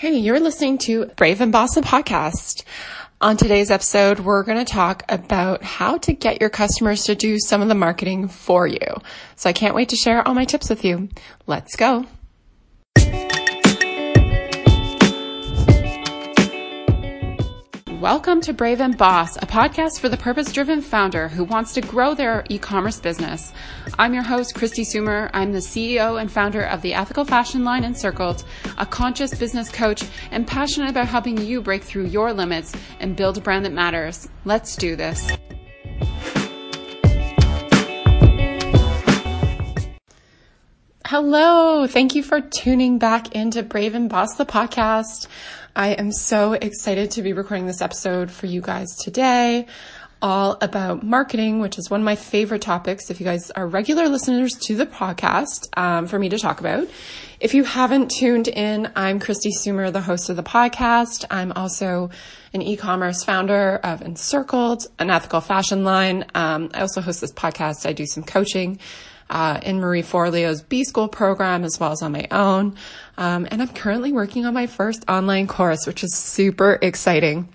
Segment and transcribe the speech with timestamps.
[0.00, 2.64] Hey, you're listening to Brave and Boss podcast.
[3.20, 7.36] On today's episode, we're going to talk about how to get your customers to do
[7.38, 8.78] some of the marketing for you.
[9.36, 11.10] So I can't wait to share all my tips with you.
[11.46, 12.06] Let's go.
[18.00, 21.82] Welcome to Brave and Boss, a podcast for the purpose driven founder who wants to
[21.82, 23.52] grow their e commerce business.
[23.98, 25.28] I'm your host, Kristi Soomer.
[25.34, 28.46] I'm the CEO and founder of the ethical fashion line Encircled,
[28.78, 33.36] a conscious business coach, and passionate about helping you break through your limits and build
[33.36, 34.30] a brand that matters.
[34.46, 35.30] Let's do this.
[41.10, 41.88] Hello.
[41.88, 45.26] Thank you for tuning back into Brave and Boss, the podcast.
[45.76, 49.66] I am so excited to be recording this episode for you guys today,
[50.20, 53.08] all about marketing, which is one of my favorite topics.
[53.08, 56.88] If you guys are regular listeners to the podcast, um, for me to talk about.
[57.38, 61.24] If you haven't tuned in, I'm Kristi Soomer, the host of the podcast.
[61.30, 62.10] I'm also
[62.52, 66.26] an e-commerce founder of Encircled, an ethical fashion line.
[66.34, 67.86] Um, I also host this podcast.
[67.88, 68.80] I do some coaching
[69.30, 72.76] uh, in Marie Forleo's B School program as well as on my own.
[73.16, 77.48] Um, and I'm currently working on my first online course, which is super exciting.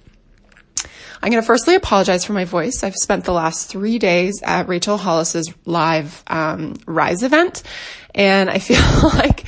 [1.22, 2.84] I'm going to firstly apologize for my voice.
[2.84, 7.64] I've spent the last three days at Rachel Hollis's live um, Rise event,
[8.14, 8.80] and I feel
[9.14, 9.46] like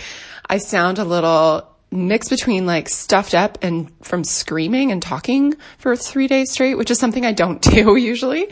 [0.50, 5.96] I sound a little mix between like stuffed up and from screaming and talking for
[5.96, 8.50] three days straight, which is something I don't do usually.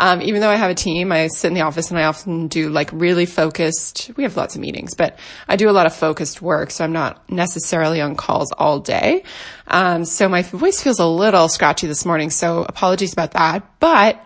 [0.00, 2.48] Um, even though I have a team, I sit in the office and I often
[2.48, 5.94] do like really focused, we have lots of meetings, but I do a lot of
[5.94, 6.70] focused work.
[6.70, 9.22] So I'm not necessarily on calls all day.
[9.66, 12.30] Um, so my voice feels a little scratchy this morning.
[12.30, 14.24] So apologies about that, but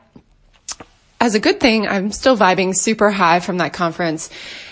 [1.20, 4.28] as a good thing, I'm still vibing super high from that conference.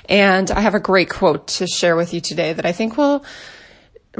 [0.08, 3.24] And I have a great quote to share with you today that I think will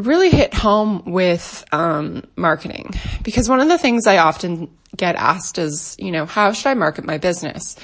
[0.07, 2.91] really hit home with um, marketing
[3.23, 6.75] because one of the things I often get asked is, you know, how should I
[6.75, 7.77] market my business?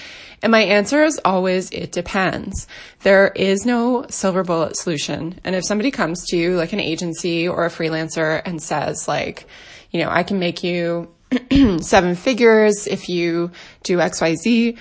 [0.43, 2.67] And my answer is always, it depends.
[3.03, 5.41] There is no silver bullet solution.
[5.45, 9.47] And if somebody comes to you, like an agency or a freelancer, and says, like,
[9.91, 11.13] you know, I can make you
[11.81, 13.51] seven figures if you
[13.83, 14.77] do XYZ,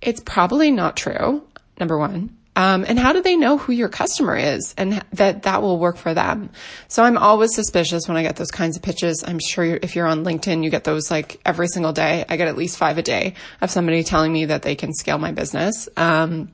[0.00, 1.42] it's probably not true,
[1.78, 2.37] number one.
[2.58, 5.96] Um, and how do they know who your customer is and that that will work
[5.96, 6.50] for them?
[6.88, 9.22] So I'm always suspicious when I get those kinds of pitches.
[9.24, 12.24] I'm sure you're, if you're on LinkedIn, you get those like every single day.
[12.28, 15.18] I get at least five a day of somebody telling me that they can scale
[15.18, 15.88] my business.
[15.96, 16.50] Um,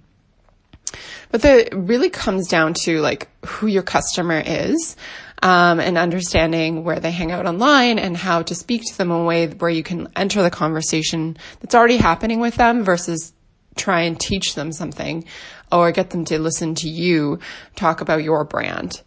[1.31, 4.97] but the, it really comes down to like who your customer is.
[5.43, 9.17] Um, and understanding where they hang out online and how to speak to them in
[9.17, 13.35] a way where you can enter the conversation that's already happening with them versus
[13.77, 15.25] try and teach them something
[15.71, 17.39] or get them to listen to you
[17.77, 19.03] talk about your brand.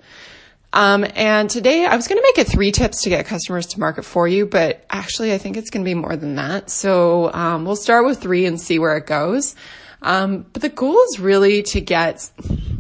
[0.74, 3.80] Um, and today I was going to make it three tips to get customers to
[3.80, 6.70] market for you, but actually I think it's going to be more than that.
[6.70, 9.56] So um, we'll start with three and see where it goes.
[10.02, 12.30] Um, but the goal is really to get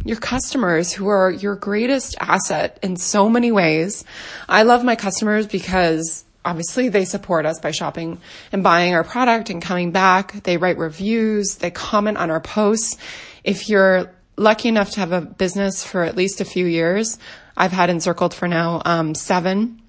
[0.05, 4.05] your customers who are your greatest asset in so many ways.
[4.47, 8.19] I love my customers because obviously they support us by shopping
[8.53, 10.43] and buying our product and coming back.
[10.43, 11.55] They write reviews.
[11.55, 12.97] They comment on our posts.
[13.43, 17.19] If you're lucky enough to have a business for at least a few years,
[17.57, 19.81] I've had encircled for now um, seven.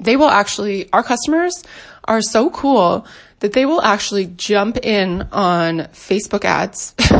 [0.00, 1.62] They will actually, our customers
[2.04, 3.06] are so cool
[3.40, 6.94] that they will actually jump in on Facebook ads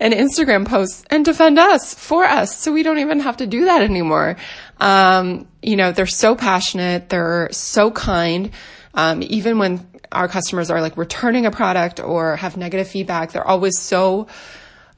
[0.00, 2.56] and Instagram posts and defend us for us.
[2.56, 4.36] So we don't even have to do that anymore.
[4.78, 7.08] Um, you know, they're so passionate.
[7.08, 8.50] They're so kind.
[8.94, 13.46] Um, even when our customers are like returning a product or have negative feedback, they're
[13.46, 14.28] always so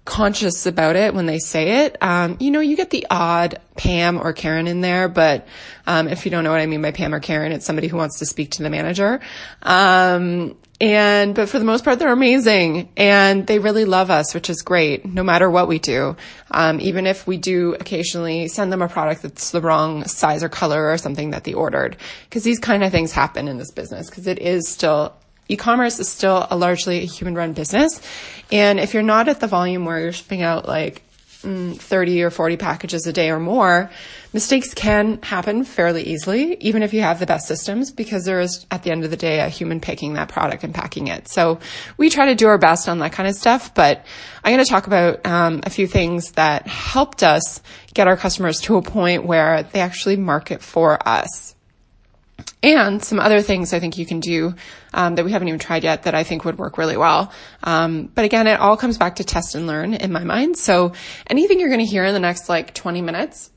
[0.05, 2.03] conscious about it when they say it.
[2.03, 5.47] Um, you know, you get the odd Pam or Karen in there, but
[5.87, 7.99] um, if you don't know what I mean by Pam or Karen, it's somebody who
[7.99, 9.21] wants to speak to the manager.
[9.62, 14.49] Um, and, but for the most part, they're amazing and they really love us, which
[14.49, 16.16] is great no matter what we do.
[16.53, 20.48] Um, even if we do occasionally send them a product that's the wrong size or
[20.48, 21.97] color or something that they ordered.
[22.30, 25.15] Cause these kind of things happen in this business because it is still
[25.48, 28.01] e-commerce is still a largely a human run business.
[28.53, 31.03] And if you're not at the volume where you're shipping out like
[31.42, 33.91] mm, 30 or 40 packages a day or more,
[34.33, 38.66] mistakes can happen fairly easily, even if you have the best systems, because there is,
[38.71, 41.28] at the end of the day, a human picking that product and packing it.
[41.28, 41.60] So
[41.97, 44.04] we try to do our best on that kind of stuff, but
[44.45, 47.63] I'm going to talk about um, a few things that helped us
[47.95, 51.54] get our customers to a point where they actually market for us
[52.63, 54.54] and some other things I think you can do
[54.92, 57.33] um, that we haven't even tried yet that I think would work really well.
[57.63, 60.57] Um, but again, it all comes back to test and learn in my mind.
[60.57, 60.92] So
[61.28, 63.51] anything you're going to hear in the next like 20 minutes,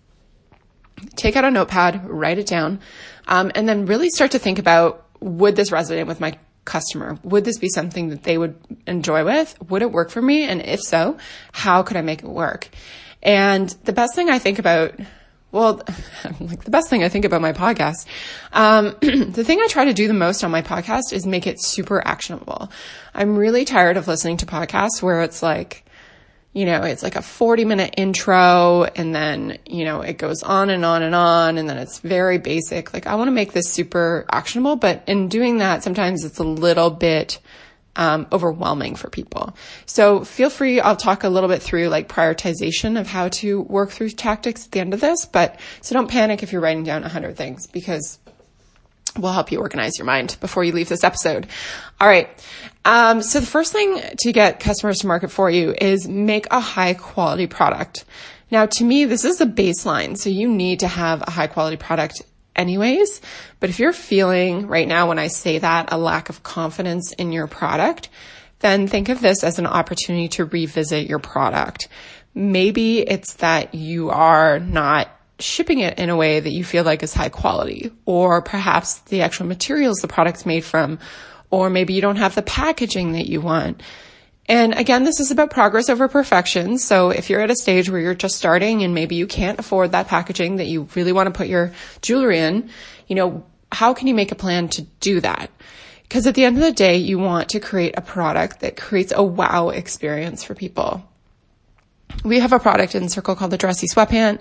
[1.15, 2.79] take out a notepad, write it down,
[3.27, 7.17] um, and then really start to think about would this resonate with my customer?
[7.23, 8.55] Would this be something that they would
[8.88, 9.55] enjoy with?
[9.69, 10.43] Would it work for me?
[10.43, 11.17] And if so,
[11.51, 12.69] how could I make it work?
[13.23, 14.99] And the best thing I think about
[15.51, 15.81] well,
[16.39, 18.05] like the best thing I think about my podcast,
[18.53, 21.61] um, the thing I try to do the most on my podcast is make it
[21.61, 22.71] super actionable.
[23.13, 25.85] I'm really tired of listening to podcasts where it's like,
[26.53, 30.69] you know, it's like a 40 minute intro and then, you know, it goes on
[30.69, 32.94] and on and on and then it's very basic.
[32.94, 36.44] Like I want to make this super actionable, but in doing that, sometimes it's a
[36.44, 37.39] little bit
[37.95, 39.56] um, overwhelming for people.
[39.86, 40.80] So feel free.
[40.80, 44.71] I'll talk a little bit through like prioritization of how to work through tactics at
[44.71, 47.68] the end of this, but so don't panic if you're writing down a hundred things
[47.68, 48.19] because
[49.17, 51.47] we'll help you organize your mind before you leave this episode.
[51.99, 52.29] All right.
[52.85, 56.59] Um, so the first thing to get customers to market for you is make a
[56.59, 58.05] high quality product.
[58.49, 60.17] Now, to me, this is the baseline.
[60.17, 62.21] So you need to have a high quality product
[62.55, 63.21] anyways.
[63.59, 67.31] But if you're feeling right now, when I say that, a lack of confidence in
[67.31, 68.09] your product,
[68.59, 71.87] then think of this as an opportunity to revisit your product.
[72.33, 75.09] Maybe it's that you are not
[75.41, 79.21] shipping it in a way that you feel like is high quality, or perhaps the
[79.21, 80.99] actual materials the product's made from,
[81.49, 83.81] or maybe you don't have the packaging that you want.
[84.47, 86.77] And again, this is about progress over perfection.
[86.77, 89.91] So if you're at a stage where you're just starting and maybe you can't afford
[89.91, 91.71] that packaging that you really want to put your
[92.01, 92.69] jewelry in,
[93.07, 95.49] you know, how can you make a plan to do that?
[96.03, 99.13] Because at the end of the day, you want to create a product that creates
[99.15, 101.07] a wow experience for people.
[102.25, 104.39] We have a product Encircled called the Dressy Sweatpant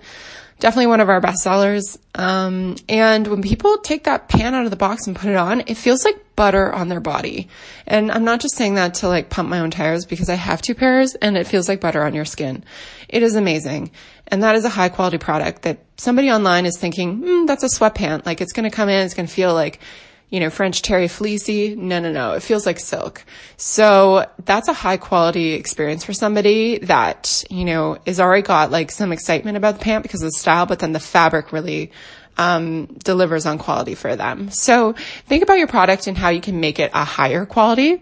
[0.58, 1.98] definitely one of our best sellers.
[2.14, 5.62] Um, and when people take that pan out of the box and put it on,
[5.66, 7.48] it feels like butter on their body.
[7.86, 10.62] And I'm not just saying that to like pump my own tires because I have
[10.62, 12.64] two pairs and it feels like butter on your skin.
[13.08, 13.90] It is amazing.
[14.28, 17.78] And that is a high quality product that somebody online is thinking, mm, that's a
[17.78, 18.26] sweatpant.
[18.26, 19.80] Like it's going to come in, it's going to feel like
[20.30, 21.74] you know, French terry fleecy.
[21.74, 22.32] No, no, no.
[22.34, 23.24] It feels like silk.
[23.56, 28.92] So that's a high quality experience for somebody that, you know, is already got like
[28.92, 31.90] some excitement about the pant because of the style, but then the fabric really,
[32.38, 34.50] um, delivers on quality for them.
[34.50, 34.94] So
[35.26, 38.00] think about your product and how you can make it a higher quality.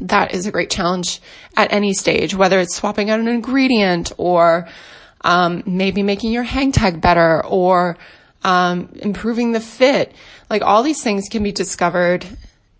[0.00, 1.20] That is a great challenge
[1.56, 4.66] at any stage, whether it's swapping out an ingredient or,
[5.22, 7.98] um, maybe making your hang tag better or,
[8.42, 10.12] um, improving the fit.
[10.50, 12.26] Like all these things can be discovered,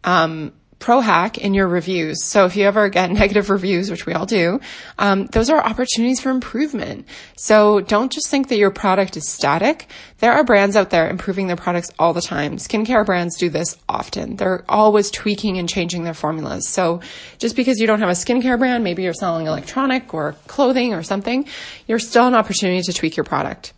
[0.05, 2.25] um, pro hack in your reviews.
[2.25, 4.61] So if you ever get negative reviews, which we all do,
[4.99, 7.07] um, those are opportunities for improvement.
[7.37, 9.89] So don't just think that your product is static.
[10.19, 12.57] There are brands out there improving their products all the time.
[12.57, 14.37] Skincare brands do this often.
[14.37, 16.69] They're always tweaking and changing their formulas.
[16.69, 17.01] So
[17.39, 21.03] just because you don't have a skincare brand, maybe you're selling electronic or clothing or
[21.03, 21.47] something,
[21.87, 23.73] you're still an opportunity to tweak your product.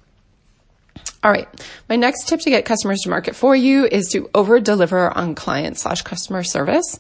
[1.23, 1.49] All right.
[1.89, 5.35] My next tip to get customers to market for you is to over deliver on
[5.35, 6.99] client slash customer service.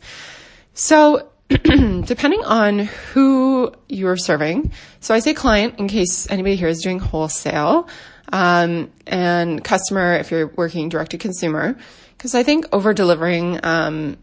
[0.75, 2.81] So depending on
[3.12, 7.88] who you're serving, so I say client in case anybody here is doing wholesale,
[8.32, 11.76] um, and customer if you're working direct to consumer,
[12.16, 14.19] because I think over delivering um,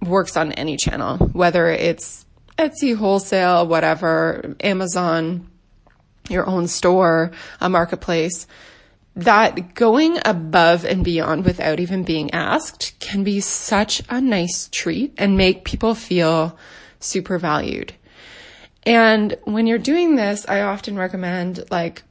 [0.00, 2.24] works on any channel, whether it's
[2.58, 5.48] Etsy, wholesale, whatever, Amazon,
[6.28, 8.46] your own store, a marketplace
[9.14, 15.12] that going above and beyond without even being asked can be such a nice treat
[15.18, 16.58] and make people feel
[16.98, 17.92] super valued.
[18.84, 22.02] And when you're doing this, I often recommend like,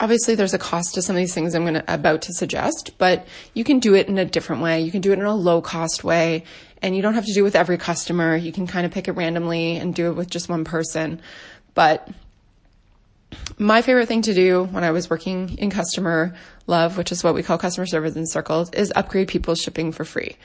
[0.00, 2.98] obviously there's a cost to some of these things I'm going to about to suggest,
[2.98, 4.80] but you can do it in a different way.
[4.80, 6.44] You can do it in a low cost way
[6.82, 8.36] and you don't have to do it with every customer.
[8.36, 11.20] You can kind of pick it randomly and do it with just one person.
[11.74, 12.08] But
[13.58, 16.34] my favorite thing to do when I was working in customer
[16.66, 20.04] love, which is what we call customer service in circles, is upgrade people's shipping for
[20.04, 20.36] free.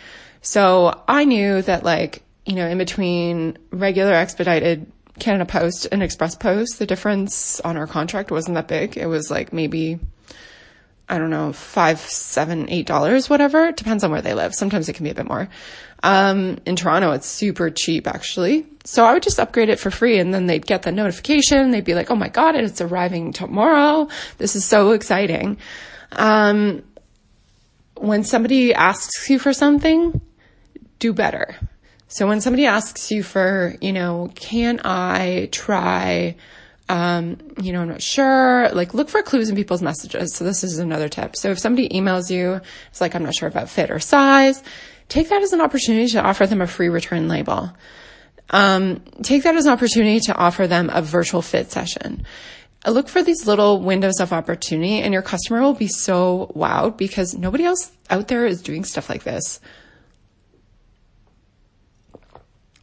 [0.41, 6.35] So I knew that like, you know, in between regular expedited Canada Post and Express
[6.35, 8.97] Post, the difference on our contract wasn't that big.
[8.97, 9.99] It was like maybe,
[11.09, 13.67] I don't know, five, seven, eight dollars, whatever.
[13.67, 14.53] It depends on where they live.
[14.53, 15.47] Sometimes it can be a bit more.
[16.03, 18.65] Um, in Toronto, it's super cheap actually.
[18.83, 21.71] So I would just upgrade it for free and then they'd get the notification.
[21.71, 24.09] They'd be like, Oh my God, it's arriving tomorrow.
[24.37, 25.57] This is so exciting.
[26.11, 26.83] Um,
[27.95, 30.21] when somebody asks you for something,
[30.99, 31.55] do better.
[32.09, 36.35] So when somebody asks you for, you know, can I try,
[36.89, 40.33] um, you know, I'm not sure, like look for clues in people's messages.
[40.35, 41.35] So this is another tip.
[41.35, 44.63] So if somebody emails you, it's like, I'm not sure about fit or size
[45.09, 47.71] take that as an opportunity to offer them a free return label.
[48.49, 52.25] Um, take that as an opportunity to offer them a virtual fit session.
[52.85, 57.35] look for these little windows of opportunity and your customer will be so wowed because
[57.35, 59.59] nobody else out there is doing stuff like this.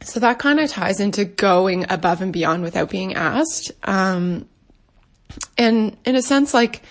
[0.05, 3.71] So that kind of ties into going above and beyond without being asked.
[3.83, 4.47] Um,
[5.57, 6.83] and in a sense, like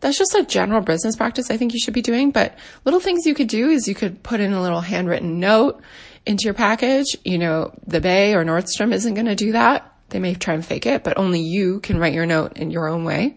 [0.00, 2.30] that's just a general business practice I think you should be doing.
[2.30, 5.80] But little things you could do is you could put in a little handwritten note
[6.26, 7.16] into your package.
[7.24, 9.88] You know, the Bay or Nordstrom isn't going to do that.
[10.08, 12.88] They may try and fake it, but only you can write your note in your
[12.88, 13.36] own way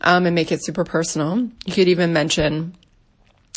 [0.00, 1.48] um, and make it super personal.
[1.64, 2.76] You could even mention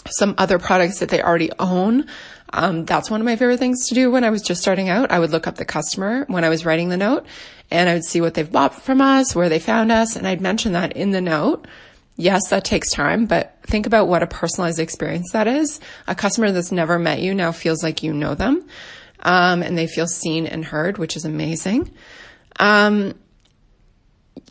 [0.10, 2.08] some other products that they already own.
[2.54, 5.12] Um, that's one of my favorite things to do when I was just starting out.
[5.12, 7.25] I would look up the customer when I was writing the note
[7.70, 10.42] and I would see what they've bought from us, where they found us, and I'd
[10.42, 11.68] mention that in the note.
[12.16, 15.80] Yes, that takes time, but think about what a personalized experience that is.
[16.08, 18.66] A customer that's never met you now feels like you know them,
[19.20, 21.92] um, and they feel seen and heard, which is amazing.
[22.60, 23.13] Um,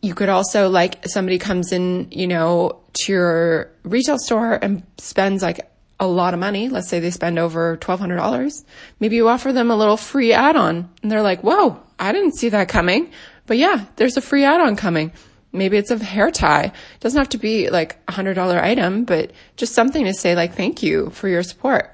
[0.03, 5.43] you could also like somebody comes in, you know, to your retail store and spends
[5.43, 6.69] like a lot of money.
[6.69, 8.65] Let's say they spend over $1,200.
[9.01, 12.51] Maybe you offer them a little free add-on and they're like, whoa, I didn't see
[12.51, 13.11] that coming.
[13.47, 15.13] But yeah, there's a free add-on coming.
[15.53, 16.65] Maybe it's a hair tie.
[16.65, 20.35] It doesn't have to be like a hundred dollar item, but just something to say
[20.35, 21.93] like, thank you for your support.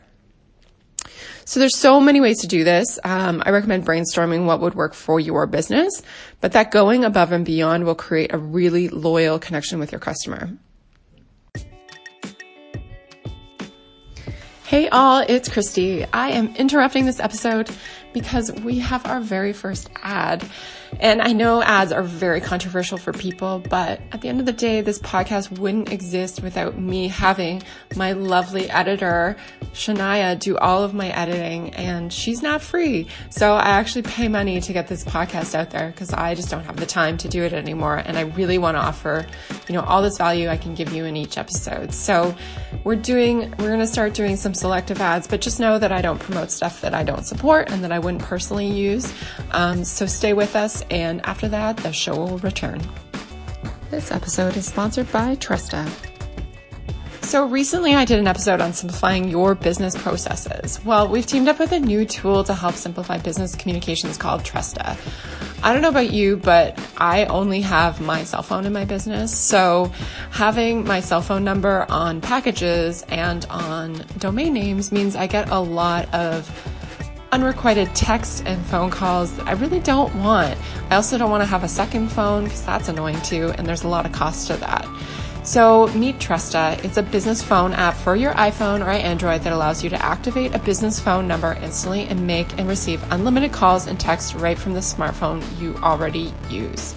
[1.44, 2.98] So there's so many ways to do this.
[3.04, 6.02] Um, I recommend brainstorming what would work for your business,
[6.40, 10.50] but that going above and beyond will create a really loyal connection with your customer.
[14.72, 16.08] Hey all, it's Kristi.
[16.14, 17.68] I am interrupting this episode
[18.14, 20.48] because we have our very first ad.
[21.00, 24.52] And I know ads are very controversial for people, but at the end of the
[24.52, 27.62] day, this podcast wouldn't exist without me having
[27.96, 29.36] my lovely editor,
[29.72, 33.06] Shania, do all of my editing, and she's not free.
[33.30, 36.64] So I actually pay money to get this podcast out there because I just don't
[36.64, 37.96] have the time to do it anymore.
[37.96, 39.26] And I really want to offer,
[39.68, 41.94] you know, all this value I can give you in each episode.
[41.94, 42.34] So
[42.84, 46.00] we're doing, we're going to start doing some selective ads, but just know that I
[46.00, 49.12] don't promote stuff that I don't support and that I wouldn't personally use.
[49.50, 52.80] Um, so stay with us and after that, the show will return.
[53.90, 56.11] This episode is sponsored by Tresta.
[57.22, 60.84] So recently I did an episode on simplifying your business processes.
[60.84, 64.98] Well, we've teamed up with a new tool to help simplify business communications called Tresta.
[65.62, 69.34] I don't know about you, but I only have my cell phone in my business.
[69.34, 69.92] So
[70.30, 75.58] having my cell phone number on packages and on domain names means I get a
[75.58, 76.50] lot of
[77.30, 80.58] unrequited text and phone calls that I really don't want.
[80.90, 83.84] I also don't want to have a second phone because that's annoying too, and there's
[83.84, 84.86] a lot of cost to that.
[85.44, 86.82] So, meet Tresta.
[86.84, 90.54] It's a business phone app for your iPhone or Android that allows you to activate
[90.54, 94.74] a business phone number instantly and make and receive unlimited calls and texts right from
[94.74, 96.94] the smartphone you already use.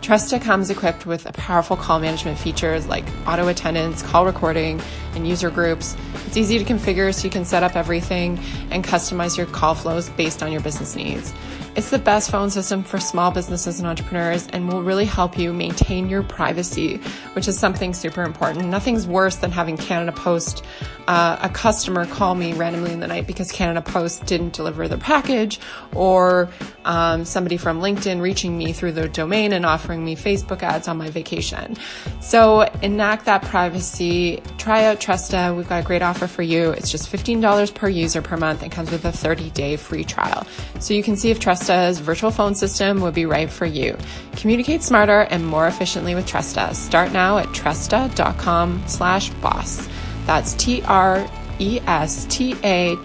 [0.00, 4.80] Tresta comes equipped with powerful call management features like auto attendance, call recording,
[5.16, 5.96] and user groups.
[6.24, 8.38] It's easy to configure so you can set up everything
[8.70, 11.34] and customize your call flows based on your business needs.
[11.76, 15.52] It's the best phone system for small businesses and entrepreneurs and will really help you
[15.52, 16.96] maintain your privacy,
[17.34, 18.66] which is something super important.
[18.66, 20.64] Nothing's worse than having Canada Post,
[21.06, 24.98] uh, a customer call me randomly in the night because Canada Post didn't deliver their
[24.98, 25.60] package,
[25.94, 26.48] or
[26.84, 30.96] um, somebody from LinkedIn reaching me through the domain and offering me Facebook ads on
[30.96, 31.76] my vacation.
[32.20, 34.42] So enact that privacy.
[34.56, 35.56] Try out Tresta.
[35.56, 36.70] We've got a great offer for you.
[36.70, 40.46] It's just $15 per user per month and comes with a 30 day free trial.
[40.80, 43.96] So you can see if Tresta Tresta's virtual phone system would be right for you.
[44.36, 46.72] Communicate smarter and more efficiently with Tresta.
[46.74, 49.88] Start now at tresta.com slash boss.
[50.24, 51.26] That's T-R-E-S-T-A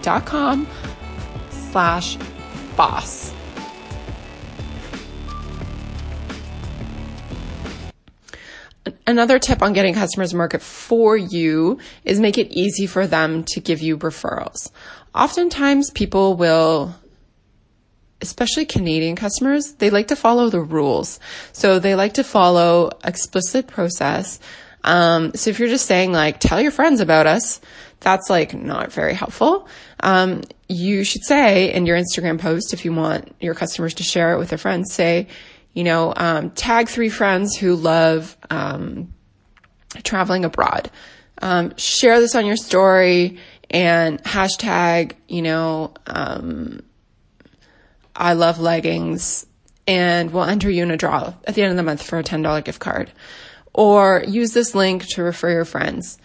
[0.02, 0.68] dot com
[1.50, 2.16] slash
[2.76, 3.32] boss.
[9.06, 13.42] Another tip on getting customers to market for you is make it easy for them
[13.44, 14.70] to give you referrals.
[15.14, 16.94] Oftentimes people will
[18.24, 21.20] especially Canadian customers, they like to follow the rules.
[21.52, 24.40] So they like to follow explicit process.
[24.82, 27.60] Um, so if you're just saying like, tell your friends about us,
[28.00, 29.68] that's like not very helpful.
[30.00, 34.34] Um, you should say in your Instagram post, if you want your customers to share
[34.34, 35.28] it with their friends, say,
[35.74, 39.12] you know, um, tag three friends who love, um,
[40.02, 40.90] traveling abroad.
[41.42, 43.38] Um, share this on your story
[43.70, 46.80] and hashtag, you know, um,
[48.16, 49.46] I love leggings
[49.86, 52.24] and we'll enter you in a draw at the end of the month for a
[52.24, 53.10] $10 gift card.
[53.72, 56.18] Or use this link to refer your friends.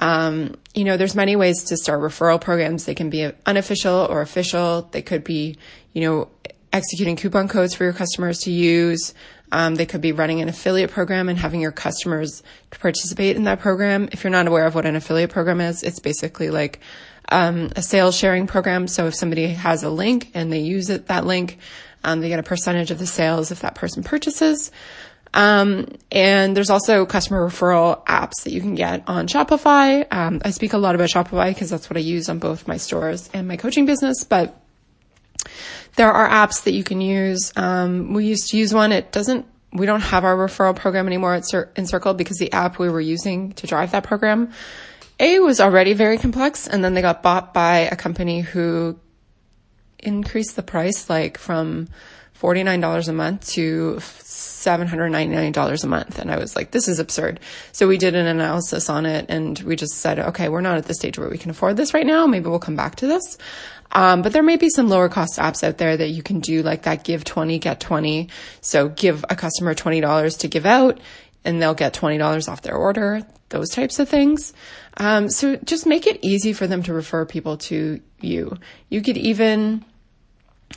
[0.00, 2.84] Um, you know, there's many ways to start referral programs.
[2.84, 4.88] They can be unofficial or official.
[4.90, 5.56] They could be,
[5.92, 6.28] you know,
[6.72, 9.14] executing coupon codes for your customers to use.
[9.52, 13.60] Um, they could be running an affiliate program and having your customers participate in that
[13.60, 14.08] program.
[14.10, 16.80] If you're not aware of what an affiliate program is, it's basically like
[17.28, 18.88] um, a sales sharing program.
[18.88, 21.58] So if somebody has a link and they use it, that link,
[22.02, 24.70] um, they get a percentage of the sales if that person purchases.
[25.32, 30.06] Um, and there's also customer referral apps that you can get on Shopify.
[30.12, 32.76] Um, I speak a lot about Shopify because that's what I use on both my
[32.76, 34.60] stores and my coaching business, but
[35.96, 37.52] there are apps that you can use.
[37.56, 38.92] Um, we used to use one.
[38.92, 42.78] It doesn't, we don't have our referral program anymore at Cir- Encircle because the app
[42.78, 44.52] we were using to drive that program,
[45.20, 48.98] A was already very complex and then they got bought by a company who
[49.98, 51.88] increased the price like from
[52.40, 56.18] $49 a month to $799 a month.
[56.18, 57.40] And I was like, this is absurd.
[57.72, 60.86] So we did an analysis on it and we just said, okay, we're not at
[60.86, 62.26] the stage where we can afford this right now.
[62.26, 63.38] Maybe we'll come back to this.
[63.92, 66.62] Um, but there may be some lower cost apps out there that you can do
[66.62, 68.28] like that give 20, get 20.
[68.60, 70.98] So give a customer $20 to give out
[71.44, 74.52] and they'll get $20 off their order, those types of things.
[74.96, 78.56] Um, so just make it easy for them to refer people to you.
[78.88, 79.84] You could even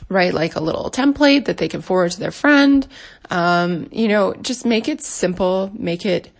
[0.08, 2.86] write like a little template that they can forward to their friend.
[3.30, 6.30] Um, you know, just make it simple, make it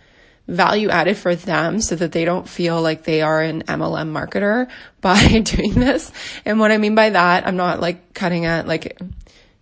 [0.47, 4.67] value added for them so that they don't feel like they are an MLM marketer
[5.01, 6.11] by doing this.
[6.45, 8.99] And what I mean by that, I'm not like cutting at like,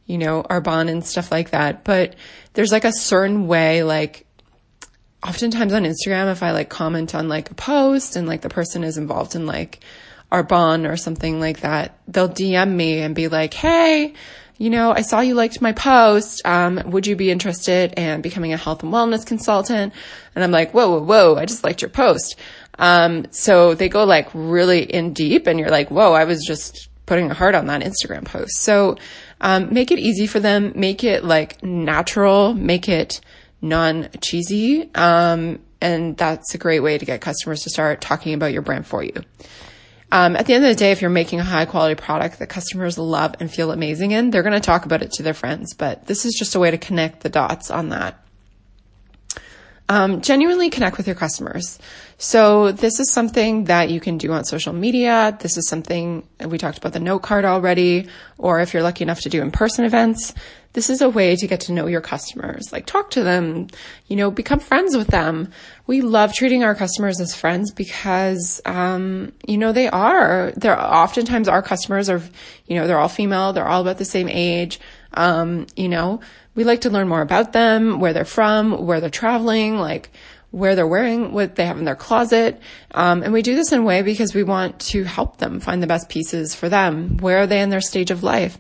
[0.06, 2.16] you know, Arbonne and stuff like that, but
[2.54, 4.27] there's like a certain way, like
[5.24, 8.84] oftentimes on Instagram, if I like comment on like a post and like the person
[8.84, 9.80] is involved in like,
[10.32, 14.14] Arbonne or something like that, they'll DM me and be like, Hey,
[14.58, 16.42] you know, I saw you liked my post.
[16.46, 19.94] Um, would you be interested in becoming a health and wellness consultant?
[20.34, 21.36] And I'm like, whoa, whoa, whoa.
[21.36, 22.38] I just liked your post.
[22.80, 26.90] Um, so they go like really in deep and you're like, whoa, I was just
[27.06, 28.58] putting a heart on that Instagram post.
[28.58, 28.98] So,
[29.40, 30.74] um, make it easy for them.
[30.76, 32.56] Make it like natural.
[32.56, 33.22] Make it
[33.62, 34.90] non cheesy.
[34.96, 38.88] Um, and that's a great way to get customers to start talking about your brand
[38.88, 39.14] for you.
[40.12, 42.48] Um, at the end of the day, if you're making a high quality product that
[42.48, 45.74] customers love and feel amazing in, they're going to talk about it to their friends.
[45.74, 48.24] But this is just a way to connect the dots on that.
[49.90, 51.80] Um, genuinely connect with your customers.
[52.18, 55.38] So this is something that you can do on social media.
[55.40, 59.22] This is something we talked about the note card already, or if you're lucky enough
[59.22, 60.34] to do in-person events,
[60.74, 63.68] this is a way to get to know your customers, like talk to them,
[64.08, 65.52] you know, become friends with them.
[65.88, 71.48] We love treating our customers as friends because, um, you know, they are, they're oftentimes
[71.48, 72.22] our customers are,
[72.68, 73.54] you know, they're all female.
[73.54, 74.80] They're all about the same age.
[75.14, 76.20] Um, you know,
[76.58, 80.10] we like to learn more about them, where they're from, where they're traveling, like
[80.50, 82.60] where they're wearing, what they have in their closet.
[82.92, 85.84] Um, and we do this in a way because we want to help them find
[85.84, 87.18] the best pieces for them.
[87.18, 88.58] Where are they in their stage of life?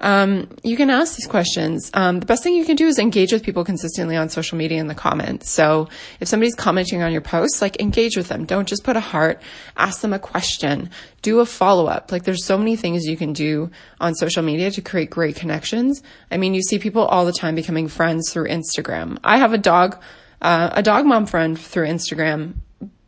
[0.00, 1.90] Um, you can ask these questions.
[1.94, 4.80] Um, the best thing you can do is engage with people consistently on social media
[4.80, 5.50] in the comments.
[5.50, 5.88] So
[6.20, 8.46] if somebody's commenting on your posts, like engage with them.
[8.46, 9.42] Don't just put a heart.
[9.76, 10.90] Ask them a question.
[11.22, 12.12] Do a follow up.
[12.12, 16.02] Like there's so many things you can do on social media to create great connections.
[16.30, 19.18] I mean, you see people all the time becoming friends through Instagram.
[19.22, 20.02] I have a dog,
[20.40, 22.54] uh, a dog mom friend through Instagram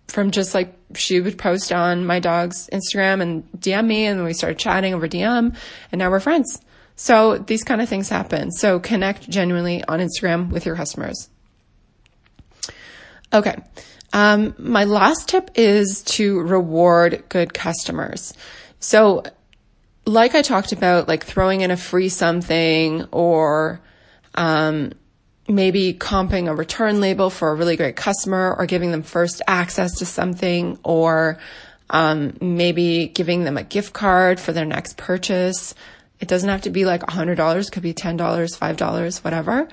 [0.09, 4.35] from just like she would post on my dog's Instagram and DM me and we
[4.35, 5.57] started chatting over DM
[5.91, 6.61] and now we're friends.
[6.97, 8.51] So these kind of things happen.
[8.53, 11.29] So connect genuinely on Instagram with your customers.
[13.33, 13.57] Okay.
[14.13, 18.35] Um, my last tip is to reward good customers.
[18.79, 19.23] So
[20.05, 23.81] like I talked about, like throwing in a free something or,
[24.35, 24.93] um,
[25.49, 29.99] maybe comping a return label for a really great customer or giving them first access
[29.99, 31.39] to something or,
[31.91, 35.75] um, maybe giving them a gift card for their next purchase.
[36.23, 39.69] It doesn't have to be like $100, could be $10, $5, whatever.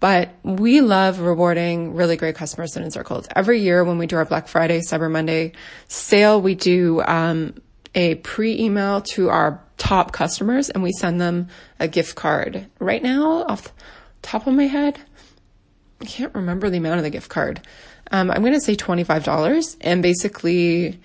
[0.00, 3.28] But we love rewarding really great customers in Encircled.
[3.36, 5.52] Every year when we do our Black Friday, Cyber Monday
[5.88, 7.54] sale, we do um,
[7.94, 12.66] a pre-email to our top customers and we send them a gift card.
[12.78, 13.72] Right now, off the
[14.22, 14.98] top of my head,
[16.00, 17.60] I can't remember the amount of the gift card.
[18.10, 19.76] Um, I'm going to say $25.
[19.82, 20.98] And basically,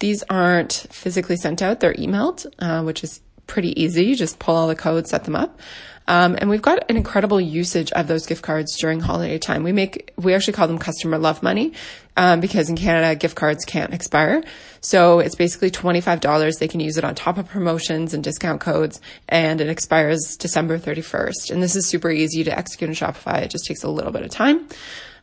[0.00, 4.04] these aren't physically sent out, they're emailed, uh, which is pretty easy.
[4.04, 5.60] You just pull all the codes, set them up.
[6.08, 9.62] Um, and we've got an incredible usage of those gift cards during holiday time.
[9.62, 11.74] We make, we actually call them customer love money,
[12.16, 14.42] um, because in Canada, gift cards can't expire.
[14.80, 16.58] So it's basically $25.
[16.58, 20.78] They can use it on top of promotions and discount codes and it expires December
[20.78, 21.50] 31st.
[21.52, 23.42] And this is super easy to execute in Shopify.
[23.42, 24.68] It just takes a little bit of time.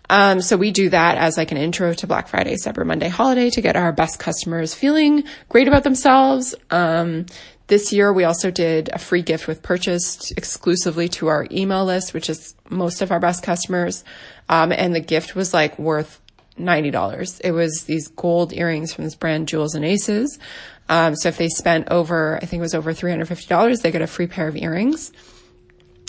[0.10, 3.52] Um, so we do that as like an intro to Black Friday, Cyber Monday holiday
[3.52, 6.56] to get our best customers feeling great about themselves.
[6.72, 7.28] Um,
[7.70, 12.14] this year, we also did a free gift with purchase exclusively to our email list,
[12.14, 14.04] which is most of our best customers.
[14.50, 16.20] Um, and the gift was like worth
[16.58, 17.42] $90.
[17.44, 20.40] It was these gold earrings from this brand, Jewels and Aces.
[20.90, 24.08] Um, so if they spent over, I think it was over $350, they get a
[24.08, 25.12] free pair of earrings.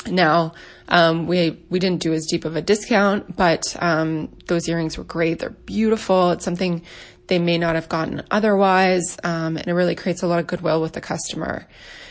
[0.06, 0.54] Now,
[0.88, 5.04] um, we we didn't do as deep of a discount, but um, those earrings were
[5.04, 5.40] great.
[5.40, 6.30] They're beautiful.
[6.30, 6.82] It's something
[7.30, 10.82] they may not have gotten otherwise, um, and it really creates a lot of goodwill
[10.82, 11.66] with the customer.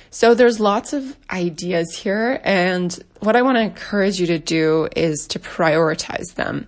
[0.10, 4.90] So there's lots of ideas here, and what I want to encourage you to do
[4.96, 6.68] is to prioritize them.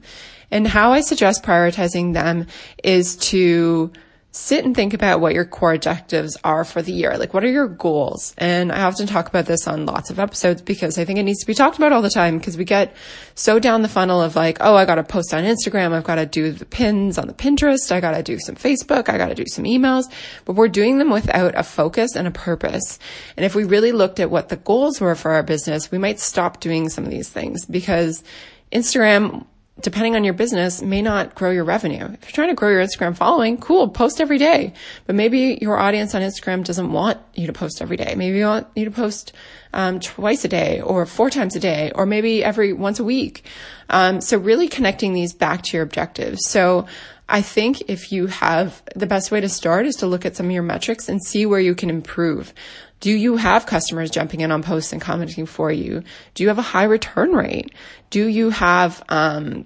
[0.52, 2.46] And how I suggest prioritizing them
[2.84, 3.92] is to
[4.34, 7.18] sit and think about what your core objectives are for the year.
[7.18, 8.34] Like, what are your goals?
[8.38, 11.42] And I often talk about this on lots of episodes because I think it needs
[11.42, 12.96] to be talked about all the time because we get
[13.36, 15.92] so down the funnel of like, oh, I got to post on Instagram.
[15.92, 17.92] I've got to do the pins on the Pinterest.
[17.92, 19.10] I got to do some Facebook.
[19.10, 20.06] I got to do some emails,
[20.46, 23.00] but we're doing them without a focus and a purpose.
[23.36, 26.22] And if we really looked at what the goals were for our business, we might
[26.22, 28.24] stop doing some of these things because
[28.72, 29.46] Instagram
[29.82, 32.06] depending on your business, may not grow your revenue.
[32.06, 34.74] If you're trying to grow your Instagram following, cool, post every day.
[35.06, 38.14] But maybe your audience on Instagram doesn't want you to post every day.
[38.16, 39.34] Maybe you want you to post
[39.74, 43.46] um, twice a day or four times a day or maybe every once a week.
[43.90, 46.46] Um, so really connecting these back to your objectives.
[46.48, 46.88] So
[47.30, 50.48] I think if you have the best way to start is to look at some
[50.48, 52.54] of your metrics and see where you can improve.
[53.00, 56.04] Do you have customers jumping in on posts and commenting for you?
[56.36, 57.74] Do you have a high return rate?
[58.12, 59.66] Do you have, um,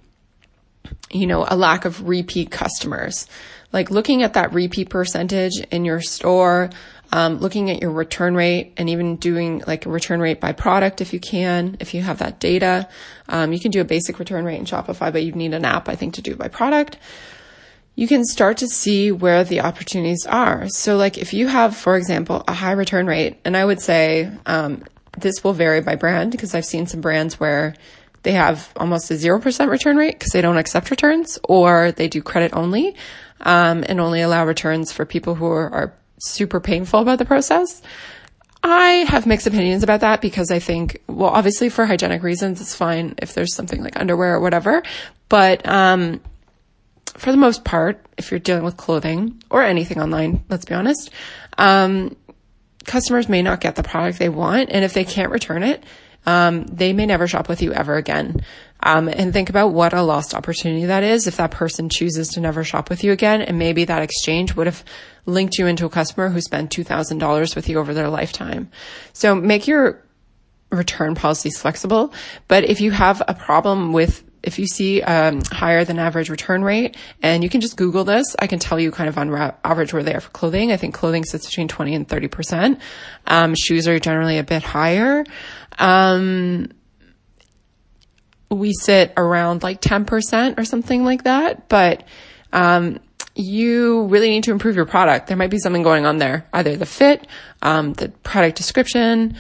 [1.11, 3.27] you know, a lack of repeat customers?
[3.71, 6.69] Like looking at that repeat percentage in your store,
[7.11, 11.01] um, looking at your return rate and even doing like a return rate by product
[11.01, 12.87] if you can, if you have that data.
[13.27, 15.89] Um, you can do a basic return rate in Shopify, but you'd need an app,
[15.89, 16.97] I think, to do it by product
[17.95, 20.67] you can start to see where the opportunities are.
[20.67, 24.29] So, like if you have, for example, a high return rate, and I would say
[24.45, 24.83] um,
[25.17, 27.73] this will vary by brand because I've seen some brands where
[28.25, 32.23] they have almost a 0% return rate because they don't accept returns or they do
[32.23, 32.95] credit only
[33.41, 37.83] um, and only allow returns for people who are, are super painful about the process.
[38.63, 42.73] I have mixed opinions about that because I think, well, obviously for hygienic reasons, it's
[42.73, 44.81] fine if there's something like underwear or whatever.
[45.29, 46.19] But um,
[47.05, 51.11] for the most part, if you're dealing with clothing or anything online, let's be honest,
[51.59, 52.15] um,
[52.85, 54.69] customers may not get the product they want.
[54.71, 55.83] And if they can't return it,
[56.25, 58.43] um, they may never shop with you ever again.
[58.81, 62.39] Um, and think about what a lost opportunity that is if that person chooses to
[62.39, 63.41] never shop with you again.
[63.41, 64.83] And maybe that exchange would have
[65.25, 68.69] linked you into a customer who spent $2,000 with you over their lifetime.
[69.13, 70.03] So make your
[70.71, 72.13] return policies flexible.
[72.47, 76.63] But if you have a problem with if you see um, higher than average return
[76.63, 79.55] rate, and you can just Google this, I can tell you kind of on ra-
[79.63, 80.71] average where they are for clothing.
[80.71, 82.79] I think clothing sits between 20 and 30%.
[83.27, 85.25] Um, shoes are generally a bit higher.
[85.79, 86.69] Um,
[88.49, 92.03] we sit around like 10% or something like that, but,
[92.53, 92.99] um,
[93.35, 95.27] you really need to improve your product.
[95.27, 97.27] There might be something going on there, either the fit,
[97.61, 99.35] um, the product description,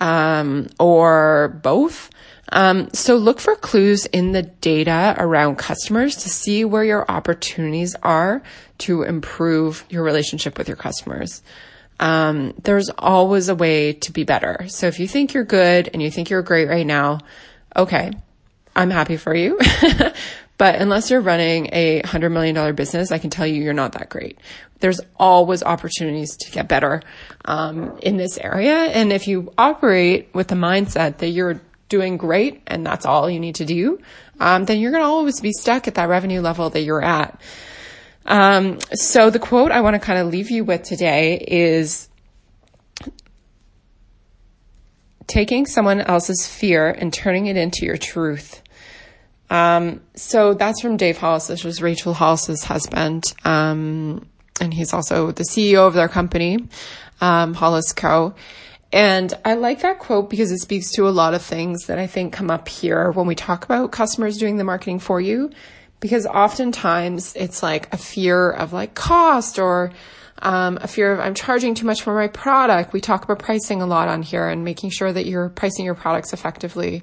[0.00, 2.10] um, or both.
[2.50, 7.94] Um, so look for clues in the data around customers to see where your opportunities
[8.02, 8.42] are
[8.78, 11.42] to improve your relationship with your customers.
[12.00, 14.66] Um, there's always a way to be better.
[14.68, 17.18] So if you think you're good and you think you're great right now,
[17.76, 18.12] okay,
[18.76, 19.58] I'm happy for you.
[20.58, 23.92] but unless you're running a hundred million dollar business, I can tell you you're not
[23.92, 24.38] that great.
[24.80, 27.02] There's always opportunities to get better
[27.44, 28.76] um, in this area.
[28.76, 33.40] And if you operate with the mindset that you're doing great and that's all you
[33.40, 33.98] need to do,
[34.40, 37.40] um, then you're going to always be stuck at that revenue level that you're at.
[38.26, 42.08] Um, so the quote I want to kind of leave you with today is
[45.26, 48.62] taking someone else's fear and turning it into your truth.
[49.50, 51.46] Um, so that's from Dave Hollis.
[51.46, 53.24] This was Rachel Hollis's husband.
[53.44, 54.26] Um,
[54.60, 56.68] and he's also the CEO of their company,
[57.20, 58.34] um, Hollis Co.
[58.92, 62.06] And I like that quote because it speaks to a lot of things that I
[62.06, 65.50] think come up here when we talk about customers doing the marketing for you.
[66.00, 69.92] Because oftentimes it's like a fear of like cost or
[70.40, 72.92] um, a fear of I'm charging too much for my product.
[72.92, 75.96] We talk about pricing a lot on here and making sure that you're pricing your
[75.96, 77.02] products effectively.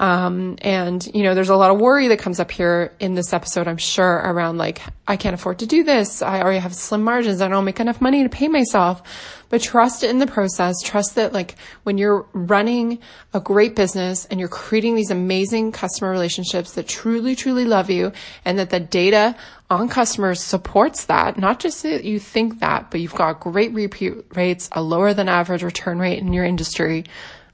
[0.00, 3.34] Um, and you know, there's a lot of worry that comes up here in this
[3.34, 6.22] episode, I'm sure, around like, I can't afford to do this.
[6.22, 7.42] I already have slim margins.
[7.42, 9.02] I don't make enough money to pay myself.
[9.50, 10.80] But trust in the process.
[10.82, 13.00] Trust that like when you're running
[13.34, 18.12] a great business and you're creating these amazing customer relationships that truly, truly love you
[18.46, 19.36] and that the data
[19.68, 24.14] on customers supports that, not just that you think that, but you've got great repeat
[24.34, 27.04] rates, a lower than average return rate in your industry.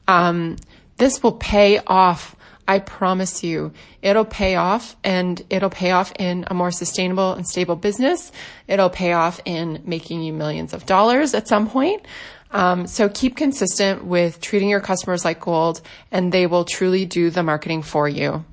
[0.06, 0.56] Um,
[0.98, 2.35] this will pay off
[2.68, 7.46] I promise you it'll pay off and it'll pay off in a more sustainable and
[7.46, 8.32] stable business.
[8.66, 12.04] It'll pay off in making you millions of dollars at some point.
[12.50, 17.30] Um, so keep consistent with treating your customers like gold and they will truly do
[17.30, 18.44] the marketing for you.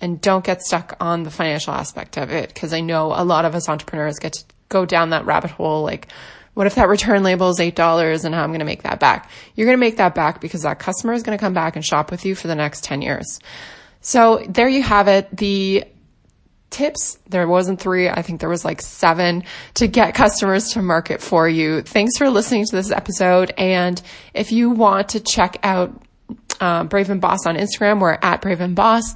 [0.00, 3.44] And don't get stuck on the financial aspect of it because I know a lot
[3.44, 6.08] of us entrepreneurs get to go down that rabbit hole like,
[6.54, 9.30] what if that return label is $8 and how I'm going to make that back?
[9.54, 11.84] You're going to make that back because that customer is going to come back and
[11.84, 13.40] shop with you for the next 10 years.
[14.00, 15.36] So there you have it.
[15.36, 15.84] The
[16.74, 17.18] tips.
[17.28, 18.08] There wasn't three.
[18.08, 21.82] I think there was like seven to get customers to market for you.
[21.82, 23.52] Thanks for listening to this episode.
[23.56, 24.00] And
[24.34, 26.02] if you want to check out
[26.60, 29.14] uh, Brave and Boss on Instagram, we're at Brave and Boss.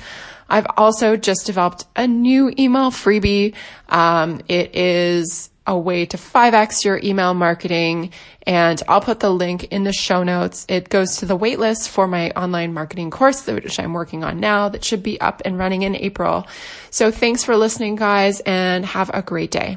[0.48, 3.54] I've also just developed a new email freebie.
[3.88, 8.10] Um, it is a way to 5x your email marketing.
[8.46, 10.64] And I'll put the link in the show notes.
[10.68, 14.70] It goes to the waitlist for my online marketing course, which I'm working on now
[14.70, 16.46] that should be up and running in April.
[16.90, 19.76] So thanks for listening, guys, and have a great day.